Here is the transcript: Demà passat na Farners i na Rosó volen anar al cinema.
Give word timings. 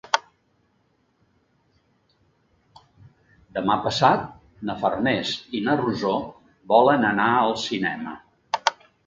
Demà 3.57 3.75
passat 3.89 4.25
na 4.71 4.77
Farners 4.81 5.35
i 5.59 5.63
na 5.69 5.77
Rosó 5.83 6.17
volen 6.75 7.07
anar 7.13 7.29
al 7.45 7.57
cinema. 7.67 8.19